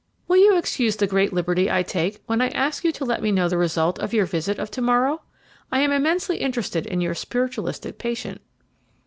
"Will 0.27 0.37
you 0.37 0.57
excuse 0.57 0.95
the 0.95 1.05
great 1.05 1.31
liberty 1.31 1.69
I 1.69 1.83
take 1.83 2.23
when 2.25 2.41
I 2.41 2.47
ask 2.47 2.83
you 2.83 2.91
to 2.91 3.05
let 3.05 3.21
me 3.21 3.31
know 3.31 3.47
the 3.47 3.55
result 3.59 3.99
of 3.99 4.15
your 4.15 4.25
visit 4.25 4.57
of 4.57 4.71
to 4.71 4.81
morrow? 4.81 5.21
I 5.71 5.79
am 5.81 5.91
immensely 5.91 6.37
interested 6.37 6.87
in 6.87 7.01
your 7.01 7.13
spiritualist 7.13 7.85
patient." 7.99 8.41